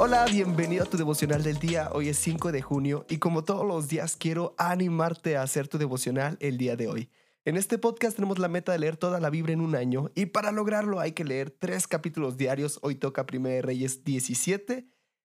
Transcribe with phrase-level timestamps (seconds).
[0.00, 1.90] Hola, bienvenido a tu devocional del día.
[1.92, 5.76] Hoy es 5 de junio y como todos los días quiero animarte a hacer tu
[5.76, 7.10] devocional el día de hoy.
[7.44, 10.26] En este podcast tenemos la meta de leer toda la Biblia en un año y
[10.26, 12.78] para lograrlo hay que leer tres capítulos diarios.
[12.82, 14.88] Hoy toca 1 de Reyes 17,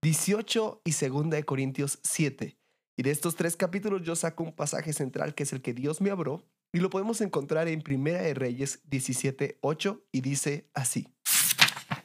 [0.03, 2.55] 18 y 2 de Corintios 7.
[2.97, 6.01] Y de estos tres capítulos yo saco un pasaje central que es el que Dios
[6.01, 11.07] me habló y lo podemos encontrar en 1 de Reyes 17, 8 y dice así.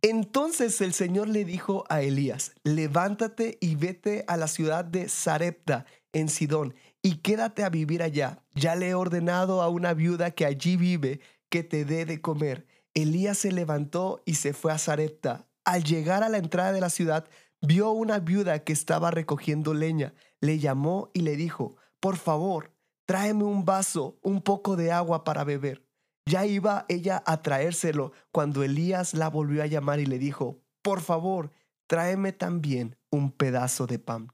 [0.02, 5.86] Entonces el Señor le dijo a Elías, levántate y vete a la ciudad de Sarepta
[6.12, 8.42] en Sidón y quédate a vivir allá.
[8.54, 12.66] Ya le he ordenado a una viuda que allí vive que te dé de comer.
[12.94, 15.46] Elías se levantó y se fue a Sarepta.
[15.64, 17.28] Al llegar a la entrada de la ciudad,
[17.60, 20.14] vio una viuda que estaba recogiendo leña.
[20.40, 22.72] Le llamó y le dijo, por favor,
[23.04, 25.85] tráeme un vaso, un poco de agua para beber.
[26.28, 31.00] Ya iba ella a traérselo cuando Elías la volvió a llamar y le dijo, por
[31.00, 31.52] favor,
[31.86, 34.32] tráeme también un pedazo de pan.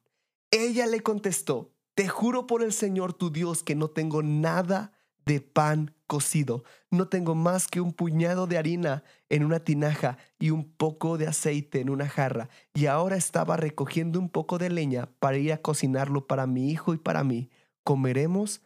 [0.50, 4.92] Ella le contestó, te juro por el Señor tu Dios que no tengo nada
[5.26, 10.50] de pan cocido, no tengo más que un puñado de harina en una tinaja y
[10.50, 15.10] un poco de aceite en una jarra, y ahora estaba recogiendo un poco de leña
[15.20, 17.50] para ir a cocinarlo para mi hijo y para mí.
[17.84, 18.62] Comeremos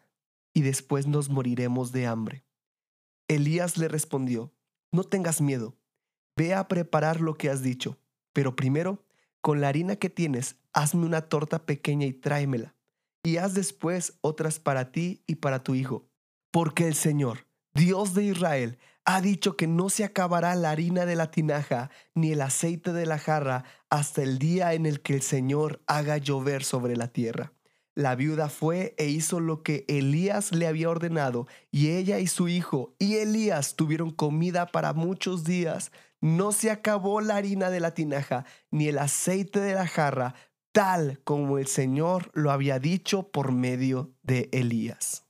[0.55, 2.45] y después nos moriremos de hambre.
[3.28, 4.52] Elías le respondió,
[4.92, 5.77] no tengas miedo,
[6.36, 7.98] ve a preparar lo que has dicho,
[8.32, 9.05] pero primero,
[9.41, 12.74] con la harina que tienes, hazme una torta pequeña y tráemela,
[13.24, 16.08] y haz después otras para ti y para tu hijo,
[16.50, 21.14] porque el Señor, Dios de Israel, ha dicho que no se acabará la harina de
[21.14, 25.22] la tinaja ni el aceite de la jarra hasta el día en el que el
[25.22, 27.52] Señor haga llover sobre la tierra.
[27.97, 32.47] La viuda fue e hizo lo que Elías le había ordenado, y ella y su
[32.47, 35.92] hijo y Elías tuvieron comida para muchos días.
[36.20, 40.34] No se acabó la harina de la tinaja, ni el aceite de la jarra,
[40.72, 45.25] tal como el Señor lo había dicho por medio de Elías.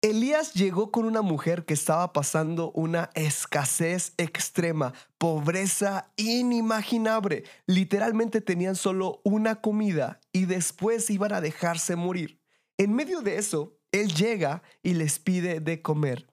[0.00, 7.42] Elías llegó con una mujer que estaba pasando una escasez extrema, pobreza inimaginable.
[7.66, 12.40] Literalmente tenían solo una comida y después iban a dejarse morir.
[12.76, 16.28] En medio de eso, él llega y les pide de comer.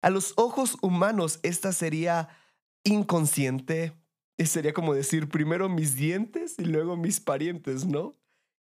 [0.00, 2.28] A los ojos humanos esta sería
[2.84, 3.94] inconsciente.
[4.38, 8.14] Sería como decir primero mis dientes y luego mis parientes, ¿no?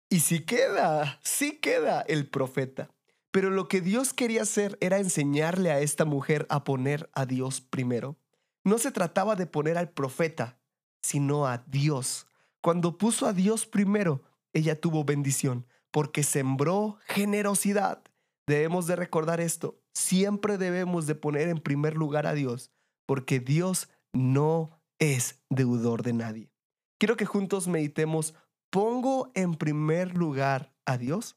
[0.08, 2.88] Y si queda, sí queda el profeta.
[3.36, 7.60] Pero lo que Dios quería hacer era enseñarle a esta mujer a poner a Dios
[7.60, 8.16] primero.
[8.64, 10.58] No se trataba de poner al profeta,
[11.02, 12.28] sino a Dios.
[12.62, 14.22] Cuando puso a Dios primero,
[14.54, 18.02] ella tuvo bendición, porque sembró generosidad.
[18.46, 19.82] Debemos de recordar esto.
[19.92, 22.70] Siempre debemos de poner en primer lugar a Dios,
[23.04, 26.50] porque Dios no es deudor de nadie.
[26.96, 28.34] Quiero que juntos meditemos,
[28.70, 31.36] ¿pongo en primer lugar a Dios?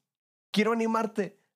[0.52, 1.39] Quiero animarte